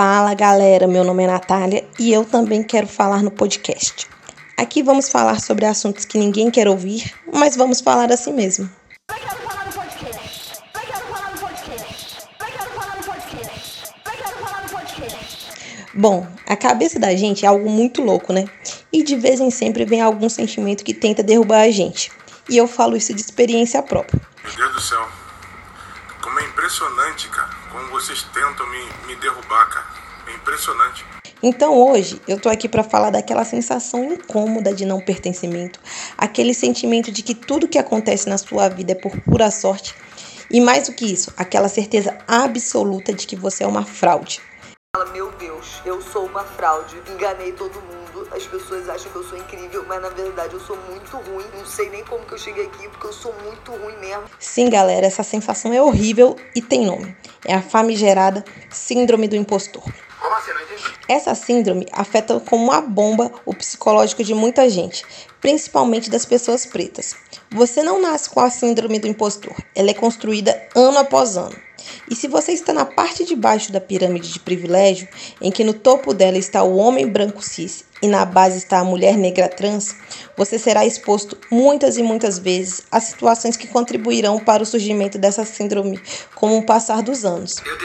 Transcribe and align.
Fala 0.00 0.32
galera, 0.32 0.86
meu 0.86 1.02
nome 1.02 1.24
é 1.24 1.26
Natália 1.26 1.84
e 1.98 2.12
eu 2.12 2.24
também 2.24 2.62
quero 2.62 2.86
falar 2.86 3.20
no 3.20 3.32
podcast. 3.32 4.06
Aqui 4.56 4.80
vamos 4.80 5.08
falar 5.08 5.40
sobre 5.40 5.64
assuntos 5.64 6.04
que 6.04 6.16
ninguém 6.16 6.52
quer 6.52 6.68
ouvir, 6.68 7.12
mas 7.34 7.56
vamos 7.56 7.80
falar 7.80 8.12
assim 8.12 8.32
mesmo. 8.32 8.70
Bom, 15.92 16.28
a 16.46 16.54
cabeça 16.54 17.00
da 17.00 17.16
gente 17.16 17.44
é 17.44 17.48
algo 17.48 17.68
muito 17.68 18.00
louco, 18.00 18.32
né? 18.32 18.44
E 18.92 19.02
de 19.02 19.16
vez 19.16 19.40
em 19.40 19.50
sempre 19.50 19.84
vem 19.84 20.00
algum 20.00 20.28
sentimento 20.28 20.84
que 20.84 20.94
tenta 20.94 21.24
derrubar 21.24 21.62
a 21.62 21.72
gente. 21.72 22.12
E 22.48 22.56
eu 22.56 22.68
falo 22.68 22.96
isso 22.96 23.12
de 23.12 23.20
experiência 23.20 23.82
própria. 23.82 24.20
Meu 24.44 24.54
Deus 24.54 24.74
do 24.74 24.80
céu, 24.80 25.08
como 26.28 26.40
é 26.40 26.44
impressionante, 26.44 27.26
cara, 27.28 27.48
como 27.72 27.88
vocês 27.88 28.22
tentam 28.34 28.66
me, 28.66 28.78
me 29.06 29.16
derrubar, 29.16 29.66
cara. 29.70 29.86
É 30.26 30.34
impressionante. 30.34 31.02
Então 31.42 31.74
hoje 31.74 32.20
eu 32.28 32.38
tô 32.38 32.50
aqui 32.50 32.68
para 32.68 32.84
falar 32.84 33.08
daquela 33.08 33.46
sensação 33.46 34.04
incômoda 34.04 34.74
de 34.74 34.84
não 34.84 35.00
pertencimento, 35.00 35.80
aquele 36.18 36.52
sentimento 36.52 37.10
de 37.10 37.22
que 37.22 37.34
tudo 37.34 37.68
que 37.68 37.78
acontece 37.78 38.28
na 38.28 38.36
sua 38.36 38.68
vida 38.68 38.92
é 38.92 38.94
por 38.94 39.18
pura 39.22 39.50
sorte 39.50 39.94
e 40.50 40.60
mais 40.60 40.88
do 40.88 40.94
que 40.94 41.10
isso, 41.10 41.32
aquela 41.36 41.68
certeza 41.68 42.18
absoluta 42.26 43.12
de 43.12 43.26
que 43.26 43.36
você 43.36 43.64
é 43.64 43.66
uma 43.66 43.86
fraude. 43.86 44.42
Meu 45.12 45.30
Deus, 45.32 45.80
eu 45.86 46.02
sou 46.02 46.26
uma 46.26 46.44
fraude, 46.44 46.96
enganei 47.10 47.52
todo 47.52 47.80
mundo. 47.80 47.97
As 48.30 48.46
pessoas 48.46 48.88
acham 48.88 49.10
que 49.10 49.16
eu 49.16 49.24
sou 49.24 49.38
incrível, 49.38 49.84
mas 49.86 50.00
na 50.00 50.08
verdade 50.08 50.54
eu 50.54 50.60
sou 50.60 50.76
muito 50.76 51.16
ruim. 51.16 51.44
Não 51.56 51.66
sei 51.66 51.90
nem 51.90 52.04
como 52.04 52.24
que 52.24 52.34
eu 52.34 52.38
cheguei 52.38 52.66
aqui, 52.66 52.88
porque 52.88 53.06
eu 53.06 53.12
sou 53.12 53.34
muito 53.44 53.72
ruim 53.72 53.96
mesmo. 53.98 54.24
Sim, 54.38 54.70
galera, 54.70 55.06
essa 55.06 55.22
sensação 55.22 55.72
é 55.72 55.82
horrível 55.82 56.36
e 56.54 56.62
tem 56.62 56.86
nome. 56.86 57.16
É 57.44 57.54
a 57.54 57.62
famigerada 57.62 58.44
Síndrome 58.70 59.28
do 59.28 59.36
Impostor. 59.36 59.82
Como 60.28 60.36
assim? 60.40 60.52
Não 60.52 60.60
entendi. 60.60 60.94
Essa 61.08 61.34
síndrome 61.34 61.86
afeta 61.90 62.38
como 62.38 62.64
uma 62.64 62.82
bomba 62.82 63.32
o 63.46 63.54
psicológico 63.54 64.22
de 64.22 64.34
muita 64.34 64.68
gente, 64.68 65.02
principalmente 65.40 66.10
das 66.10 66.26
pessoas 66.26 66.66
pretas. 66.66 67.16
Você 67.50 67.82
não 67.82 67.98
nasce 67.98 68.28
com 68.28 68.40
a 68.40 68.50
síndrome 68.50 68.98
do 68.98 69.08
impostor, 69.08 69.56
ela 69.74 69.90
é 69.90 69.94
construída 69.94 70.68
ano 70.76 70.98
após 70.98 71.38
ano. 71.38 71.56
E 72.10 72.14
se 72.14 72.28
você 72.28 72.52
está 72.52 72.74
na 72.74 72.84
parte 72.84 73.24
de 73.24 73.34
baixo 73.34 73.72
da 73.72 73.80
pirâmide 73.80 74.30
de 74.30 74.40
privilégio, 74.40 75.08
em 75.40 75.50
que 75.50 75.64
no 75.64 75.72
topo 75.72 76.12
dela 76.12 76.36
está 76.36 76.62
o 76.62 76.76
homem 76.76 77.06
branco 77.06 77.42
cis 77.42 77.84
e 78.02 78.06
na 78.06 78.26
base 78.26 78.58
está 78.58 78.80
a 78.80 78.84
mulher 78.84 79.16
negra 79.16 79.48
trans, 79.48 79.96
você 80.36 80.58
será 80.58 80.84
exposto 80.84 81.38
muitas 81.50 81.96
e 81.96 82.02
muitas 82.02 82.38
vezes 82.38 82.82
a 82.92 83.00
situações 83.00 83.56
que 83.56 83.66
contribuirão 83.66 84.38
para 84.38 84.62
o 84.62 84.66
surgimento 84.66 85.16
dessa 85.16 85.46
síndrome 85.46 85.98
com 86.34 86.58
o 86.58 86.62
passar 86.66 87.02
dos 87.02 87.24
anos. 87.24 87.56
Eu 87.64 87.78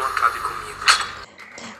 não 0.00 0.06
acabe 0.06 0.40
comigo. 0.40 0.80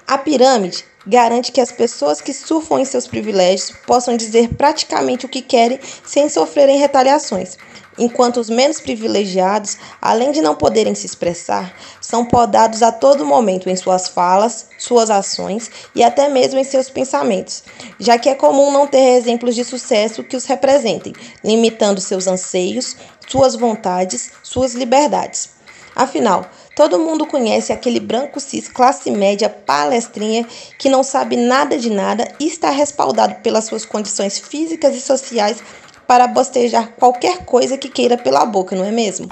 A 0.06 0.18
pirâmide 0.18 0.84
garante 1.06 1.50
que 1.50 1.60
as 1.60 1.72
pessoas 1.72 2.20
que 2.20 2.34
surfam 2.34 2.78
em 2.78 2.84
seus 2.84 3.06
privilégios 3.06 3.72
possam 3.86 4.16
dizer 4.16 4.54
praticamente 4.54 5.24
o 5.24 5.28
que 5.28 5.40
querem 5.40 5.80
sem 6.04 6.28
sofrerem 6.28 6.78
retaliações, 6.78 7.56
enquanto 7.98 8.38
os 8.38 8.50
menos 8.50 8.80
privilegiados, 8.80 9.78
além 10.00 10.30
de 10.30 10.42
não 10.42 10.54
poderem 10.54 10.94
se 10.94 11.06
expressar, 11.06 11.74
são 12.00 12.26
podados 12.26 12.82
a 12.82 12.92
todo 12.92 13.24
momento 13.24 13.70
em 13.70 13.76
suas 13.76 14.08
falas, 14.08 14.68
suas 14.78 15.08
ações 15.08 15.70
e 15.94 16.02
até 16.02 16.28
mesmo 16.28 16.58
em 16.58 16.64
seus 16.64 16.90
pensamentos, 16.90 17.64
já 17.98 18.18
que 18.18 18.28
é 18.28 18.34
comum 18.34 18.70
não 18.70 18.86
ter 18.86 19.16
exemplos 19.16 19.54
de 19.54 19.64
sucesso 19.64 20.24
que 20.24 20.36
os 20.36 20.44
representem, 20.44 21.14
limitando 21.42 22.00
seus 22.00 22.26
anseios, 22.26 22.94
suas 23.26 23.54
vontades, 23.54 24.32
suas 24.42 24.74
liberdades. 24.74 25.60
Afinal, 25.94 26.46
todo 26.80 26.98
mundo 26.98 27.26
conhece 27.26 27.74
aquele 27.74 28.00
branco 28.00 28.40
cis 28.40 28.66
classe 28.66 29.10
média 29.10 29.50
palestrinha 29.50 30.46
que 30.78 30.88
não 30.88 31.02
sabe 31.02 31.36
nada 31.36 31.76
de 31.76 31.90
nada 31.90 32.26
e 32.40 32.46
está 32.46 32.70
respaldado 32.70 33.34
pelas 33.42 33.66
suas 33.66 33.84
condições 33.84 34.38
físicas 34.38 34.96
e 34.96 35.00
sociais 35.02 35.62
para 36.06 36.26
bostejar 36.26 36.92
qualquer 36.92 37.44
coisa 37.44 37.76
que 37.76 37.90
queira 37.90 38.16
pela 38.16 38.46
boca, 38.46 38.74
não 38.74 38.86
é 38.86 38.90
mesmo? 38.90 39.28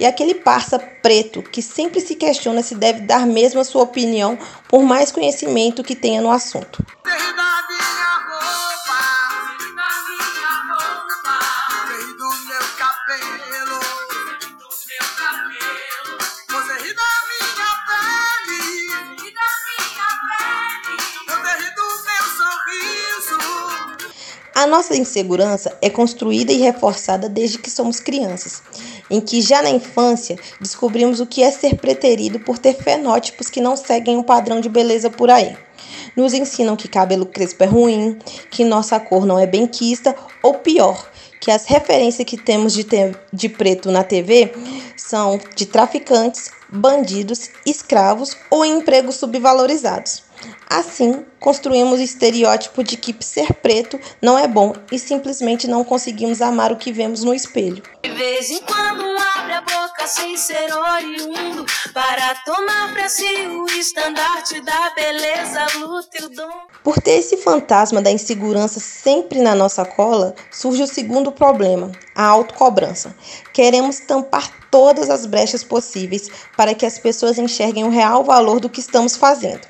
E 0.00 0.06
aquele 0.06 0.34
parça 0.34 0.78
preto 0.78 1.42
que 1.42 1.60
sempre 1.60 2.00
se 2.00 2.14
questiona 2.14 2.62
se 2.62 2.74
deve 2.74 3.02
dar 3.02 3.26
mesmo 3.26 3.60
a 3.60 3.64
sua 3.64 3.82
opinião 3.82 4.38
por 4.66 4.82
mais 4.82 5.12
conhecimento 5.12 5.84
que 5.84 5.94
tenha 5.94 6.22
no 6.22 6.30
assunto. 6.30 6.82
A 24.60 24.66
nossa 24.66 24.94
insegurança 24.94 25.74
é 25.80 25.88
construída 25.88 26.52
e 26.52 26.58
reforçada 26.58 27.30
desde 27.30 27.56
que 27.56 27.70
somos 27.70 27.98
crianças, 27.98 28.62
em 29.08 29.18
que 29.18 29.40
já 29.40 29.62
na 29.62 29.70
infância 29.70 30.36
descobrimos 30.60 31.18
o 31.18 31.24
que 31.24 31.42
é 31.42 31.50
ser 31.50 31.76
preterido 31.76 32.38
por 32.38 32.58
ter 32.58 32.74
fenótipos 32.74 33.48
que 33.48 33.58
não 33.58 33.74
seguem 33.74 34.18
um 34.18 34.22
padrão 34.22 34.60
de 34.60 34.68
beleza 34.68 35.08
por 35.08 35.30
aí. 35.30 35.56
Nos 36.14 36.34
ensinam 36.34 36.76
que 36.76 36.88
cabelo 36.88 37.24
crespo 37.24 37.64
é 37.64 37.66
ruim, 37.66 38.18
que 38.50 38.62
nossa 38.62 39.00
cor 39.00 39.24
não 39.24 39.38
é 39.38 39.46
benquista, 39.46 40.14
ou 40.42 40.52
pior, 40.52 41.10
que 41.40 41.50
as 41.50 41.64
referências 41.64 42.28
que 42.28 42.36
temos 42.36 42.74
de, 42.74 42.84
te 42.84 43.16
de 43.32 43.48
preto 43.48 43.90
na 43.90 44.04
TV 44.04 44.52
são 44.94 45.40
de 45.56 45.64
traficantes, 45.64 46.50
bandidos, 46.68 47.48
escravos 47.64 48.36
ou 48.50 48.62
em 48.62 48.76
empregos 48.76 49.14
subvalorizados. 49.14 50.28
Assim, 50.68 51.24
construímos 51.38 51.98
o 51.98 52.02
estereótipo 52.02 52.84
de 52.84 52.96
que 52.96 53.14
ser 53.24 53.52
preto 53.54 53.98
não 54.22 54.38
é 54.38 54.46
bom 54.46 54.72
e 54.90 54.98
simplesmente 54.98 55.66
não 55.66 55.84
conseguimos 55.84 56.40
amar 56.40 56.72
o 56.72 56.76
que 56.76 56.92
vemos 56.92 57.24
no 57.24 57.34
espelho. 57.34 57.82
De 58.02 58.10
vez 58.10 58.50
em 58.50 58.60
quando 58.60 59.04
abre 59.36 59.52
a 59.52 59.60
boca 59.60 60.06
sem 60.06 60.36
ser 60.36 60.72
oriundo 60.72 61.66
para 61.92 62.34
tomar 62.44 62.92
para 62.92 63.08
si 63.08 63.24
o 63.24 63.66
estandarte 63.66 64.60
da 64.60 64.90
beleza, 64.94 65.66
luta 65.78 66.18
e 66.20 66.24
o 66.24 66.28
dom. 66.28 66.60
Por 66.84 67.00
ter 67.00 67.18
esse 67.18 67.36
fantasma 67.38 68.00
da 68.00 68.10
insegurança 68.10 68.80
sempre 68.80 69.40
na 69.40 69.54
nossa 69.54 69.84
cola, 69.84 70.34
surge 70.50 70.82
o 70.82 70.86
segundo 70.86 71.32
problema, 71.32 71.90
a 72.14 72.24
autocobrança. 72.26 73.14
Queremos 73.52 74.00
tampar 74.00 74.50
todas 74.70 75.10
as 75.10 75.26
brechas 75.26 75.64
possíveis 75.64 76.28
para 76.56 76.74
que 76.74 76.86
as 76.86 76.98
pessoas 76.98 77.38
enxerguem 77.38 77.84
o 77.84 77.90
real 77.90 78.22
valor 78.24 78.60
do 78.60 78.68
que 78.68 78.80
estamos 78.80 79.16
fazendo. 79.16 79.69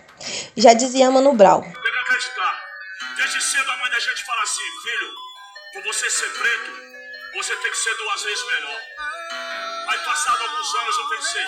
Já 0.56 0.72
dizia 0.72 1.10
Mano 1.10 1.34
Brown. 1.34 1.62
Tem 1.62 1.72
que 1.72 1.88
acreditar. 1.88 2.60
Desde 3.16 3.42
cedo 3.42 3.70
a 3.70 3.76
mãe 3.76 3.90
da 3.90 3.98
gente 3.98 4.24
fala 4.24 4.42
assim, 4.42 4.62
filho, 4.82 5.10
por 5.72 5.82
você 5.84 6.10
ser 6.10 6.28
preto, 6.30 6.70
você 7.34 7.56
tem 7.56 7.70
que 7.70 7.76
ser 7.76 7.94
duas 7.96 8.22
vezes 8.22 8.44
melhor. 8.46 8.80
Aí 9.88 9.98
passado 9.98 10.42
alguns 10.42 10.74
anos 10.74 10.96
eu 10.98 11.08
pensei, 11.16 11.44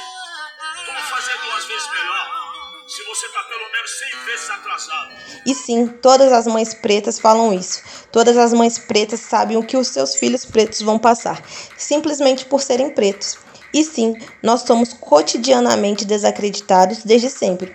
como 0.86 0.98
fazer 1.00 1.38
duas 1.38 1.64
vezes 1.64 1.88
melhor? 1.90 2.42
Se 2.88 3.04
você 3.04 3.28
tá 3.28 3.42
pelo 3.44 3.72
menos 3.72 3.98
100 3.98 4.24
vezes 4.26 4.50
atrasado. 4.50 5.12
E 5.46 5.54
sim, 5.54 5.86
todas 5.86 6.32
as 6.32 6.46
mães 6.46 6.74
pretas 6.74 7.18
falam 7.18 7.54
isso. 7.54 7.82
Todas 8.10 8.36
as 8.36 8.52
mães 8.52 8.78
pretas 8.78 9.20
sabem 9.20 9.56
o 9.56 9.64
que 9.64 9.76
os 9.76 9.88
seus 9.88 10.16
filhos 10.16 10.44
pretos 10.44 10.82
vão 10.82 10.98
passar, 10.98 11.40
simplesmente 11.76 12.44
por 12.44 12.60
serem 12.60 12.90
pretos. 12.90 13.38
E 13.72 13.82
sim, 13.82 14.14
nós 14.42 14.62
somos 14.62 14.92
cotidianamente 14.92 16.04
desacreditados 16.04 16.98
desde 17.04 17.30
sempre. 17.30 17.72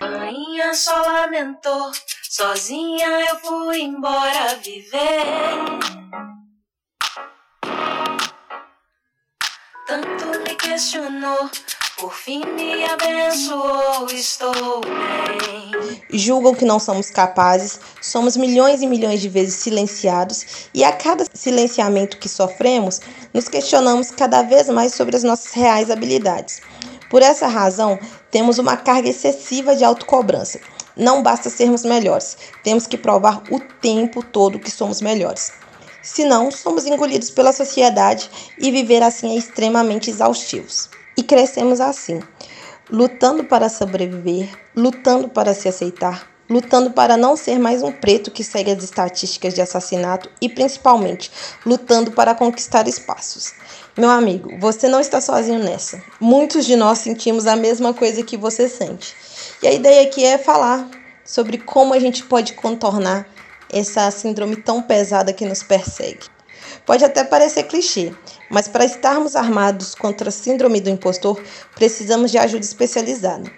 Rainha 0.58 0.74
só 0.74 1.02
lamentou, 1.02 1.92
sozinha 2.28 3.06
eu 3.30 3.38
fui 3.38 3.80
embora 3.80 4.56
viver. 4.56 5.78
Tanto 9.86 10.40
me 10.40 10.56
questionou, 10.56 11.48
por 11.96 12.12
fim 12.12 12.44
me 12.44 12.84
abençoou, 12.84 14.06
estou 14.10 14.80
bem. 14.80 16.02
Julgam 16.10 16.56
que 16.56 16.64
não 16.64 16.80
somos 16.80 17.08
capazes, 17.08 17.78
somos 18.02 18.36
milhões 18.36 18.82
e 18.82 18.86
milhões 18.88 19.20
de 19.20 19.28
vezes 19.28 19.54
silenciados 19.54 20.68
e 20.74 20.82
a 20.82 20.90
cada 20.90 21.24
silenciamento 21.32 22.18
que 22.18 22.28
sofremos, 22.28 23.00
nos 23.32 23.48
questionamos 23.48 24.10
cada 24.10 24.42
vez 24.42 24.68
mais 24.68 24.92
sobre 24.92 25.14
as 25.14 25.22
nossas 25.22 25.52
reais 25.52 25.88
habilidades. 25.88 26.60
Por 27.08 27.22
essa 27.22 27.46
razão, 27.46 27.98
temos 28.30 28.58
uma 28.58 28.76
carga 28.76 29.08
excessiva 29.08 29.74
de 29.74 29.84
autocobrança. 29.84 30.60
Não 30.96 31.22
basta 31.22 31.48
sermos 31.48 31.84
melhores, 31.84 32.36
temos 32.64 32.86
que 32.86 32.98
provar 32.98 33.42
o 33.50 33.60
tempo 33.80 34.22
todo 34.22 34.58
que 34.58 34.70
somos 34.70 35.00
melhores. 35.00 35.52
Senão, 36.02 36.50
somos 36.50 36.86
engolidos 36.86 37.30
pela 37.30 37.52
sociedade 37.52 38.30
e 38.58 38.70
viver 38.70 39.02
assim 39.02 39.34
é 39.34 39.38
extremamente 39.38 40.10
exaustivos. 40.10 40.88
E 41.16 41.22
crescemos 41.22 41.80
assim, 41.80 42.20
lutando 42.90 43.44
para 43.44 43.68
sobreviver, 43.68 44.48
lutando 44.74 45.28
para 45.28 45.54
se 45.54 45.68
aceitar, 45.68 46.28
lutando 46.48 46.90
para 46.90 47.16
não 47.16 47.36
ser 47.36 47.58
mais 47.58 47.82
um 47.82 47.92
preto 47.92 48.30
que 48.30 48.42
segue 48.42 48.70
as 48.70 48.82
estatísticas 48.82 49.52
de 49.54 49.60
assassinato 49.60 50.30
e 50.40 50.48
principalmente 50.48 51.30
lutando 51.66 52.12
para 52.12 52.34
conquistar 52.34 52.88
espaços. 52.88 53.52
Meu 53.96 54.08
amigo, 54.08 54.58
você 54.58 54.88
não 54.88 55.00
está 55.00 55.20
sozinho 55.20 55.58
nessa. 55.58 56.02
Muitos 56.20 56.64
de 56.64 56.76
nós 56.76 56.98
sentimos 56.98 57.46
a 57.46 57.56
mesma 57.56 57.92
coisa 57.92 58.22
que 58.22 58.36
você 58.36 58.68
sente. 58.68 59.14
E 59.62 59.66
a 59.66 59.72
ideia 59.72 60.02
aqui 60.02 60.24
é 60.24 60.38
falar 60.38 60.88
sobre 61.24 61.58
como 61.58 61.92
a 61.92 61.98
gente 61.98 62.24
pode 62.24 62.54
contornar 62.54 63.26
essa 63.70 64.10
síndrome 64.10 64.56
tão 64.56 64.80
pesada 64.80 65.32
que 65.32 65.44
nos 65.44 65.62
persegue. 65.62 66.26
Pode 66.86 67.04
até 67.04 67.22
parecer 67.22 67.64
clichê, 67.64 68.14
mas 68.50 68.66
para 68.66 68.84
estarmos 68.84 69.36
armados 69.36 69.94
contra 69.94 70.30
a 70.30 70.32
síndrome 70.32 70.80
do 70.80 70.88
impostor, 70.88 71.42
precisamos 71.74 72.30
de 72.30 72.38
ajuda 72.38 72.64
especializada. 72.64 73.50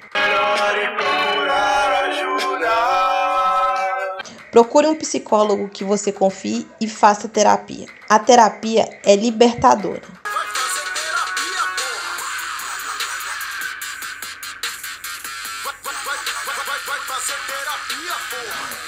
Procure 4.51 4.89
um 4.89 4.97
psicólogo 4.97 5.69
que 5.69 5.85
você 5.85 6.11
confie 6.11 6.67
e 6.81 6.89
faça 6.89 7.29
terapia. 7.29 7.87
A 8.09 8.19
terapia 8.19 8.89
é 9.05 9.15
libertadora. 9.15 10.03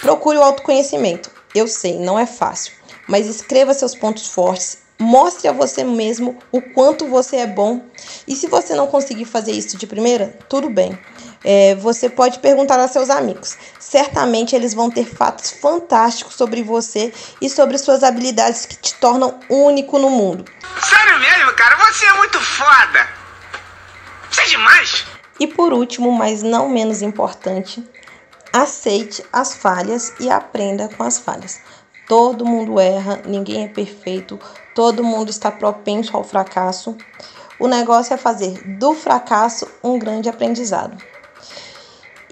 Procure 0.01 0.37
o 0.37 0.43
autoconhecimento. 0.43 1.31
Eu 1.55 1.69
sei, 1.69 1.97
não 2.01 2.19
é 2.19 2.27
fácil, 2.27 2.73
mas 3.07 3.29
escreva 3.29 3.73
seus 3.73 3.95
pontos 3.95 4.27
fortes, 4.27 4.79
mostre 4.99 5.47
a 5.47 5.53
você 5.53 5.85
mesmo 5.85 6.37
o 6.51 6.61
quanto 6.61 7.07
você 7.07 7.37
é 7.37 7.47
bom. 7.47 7.83
E 8.27 8.35
se 8.35 8.49
você 8.49 8.75
não 8.75 8.89
conseguir 8.89 9.27
fazer 9.27 9.53
isso 9.53 9.77
de 9.77 9.87
primeira, 9.87 10.37
tudo 10.49 10.69
bem. 10.69 10.99
É, 11.45 11.75
você 11.75 12.09
pode 12.09 12.39
perguntar 12.39 12.79
a 12.79 12.89
seus 12.89 13.11
amigos. 13.11 13.57
Certamente 13.79 14.55
eles 14.55 14.75
vão 14.75 14.91
ter 14.91 15.05
fatos 15.05 15.51
fantásticos 15.51 16.35
sobre 16.35 16.63
você 16.63 17.13
e 17.41 17.51
sobre 17.51 17.79
suas 17.79 18.03
habilidades 18.03 18.67
que 18.67 18.77
te 18.77 18.95
tornam 18.95 19.39
único 19.49 19.99
no 19.99 20.11
mundo. 20.11 20.45
Sério 20.81 21.19
mesmo, 21.19 21.53
cara? 21.55 21.77
Você 21.77 22.07
é 22.07 22.13
muito 22.15 22.41
foda! 22.41 23.09
Você 24.31 24.43
é 24.43 24.47
demais! 24.47 25.05
E 25.41 25.47
por 25.47 25.73
último, 25.73 26.13
mas 26.13 26.43
não 26.43 26.69
menos 26.69 27.03
importante, 27.03 27.83
aceite 28.53 29.25
as 29.33 29.55
falhas 29.55 30.13
e 30.21 30.31
aprenda 30.31 30.89
com 30.89 31.03
as 31.03 31.19
falhas. 31.19 31.61
Todo 32.07 32.45
mundo 32.45 32.79
erra, 32.79 33.23
ninguém 33.25 33.65
é 33.65 33.69
perfeito, 33.69 34.39
todo 34.75 35.03
mundo 35.03 35.31
está 35.31 35.51
propenso 35.51 36.17
ao 36.17 36.23
fracasso. 36.23 36.97
O 37.59 37.67
negócio 37.67 38.13
é 38.13 38.17
fazer 38.17 38.77
do 38.79 38.93
fracasso 38.95 39.67
um 39.83 39.99
grande 39.99 40.29
aprendizado. 40.29 41.12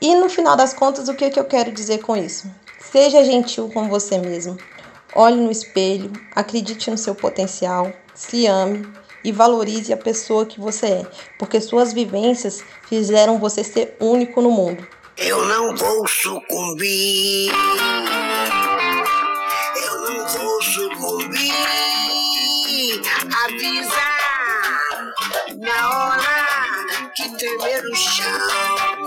E 0.00 0.14
no 0.14 0.30
final 0.30 0.56
das 0.56 0.72
contas, 0.72 1.08
o 1.08 1.14
que, 1.14 1.28
que 1.28 1.38
eu 1.38 1.44
quero 1.44 1.70
dizer 1.70 1.98
com 1.98 2.16
isso? 2.16 2.50
Seja 2.78 3.22
gentil 3.22 3.68
com 3.68 3.88
você 3.88 4.16
mesmo. 4.18 4.56
Olhe 5.14 5.36
no 5.36 5.50
espelho, 5.50 6.10
acredite 6.34 6.90
no 6.90 6.96
seu 6.96 7.14
potencial, 7.14 7.92
se 8.14 8.46
ame 8.46 8.88
e 9.22 9.30
valorize 9.30 9.92
a 9.92 9.96
pessoa 9.96 10.46
que 10.46 10.58
você 10.58 10.86
é, 10.86 11.06
porque 11.38 11.60
suas 11.60 11.92
vivências 11.92 12.62
fizeram 12.88 13.38
você 13.38 13.62
ser 13.62 13.96
único 14.00 14.40
no 14.40 14.50
mundo. 14.50 14.86
Eu 15.18 15.44
não 15.44 15.76
vou 15.76 16.08
sucumbir. 16.08 17.52
Eu 19.76 20.00
não 20.00 20.26
vou 20.28 20.62
sucumbir. 20.62 21.52
Avisa 23.44 24.20
na 25.58 25.90
hora 25.90 27.10
que 27.14 27.36
tremer 27.36 27.84
o 27.84 27.94
chão. 27.94 28.99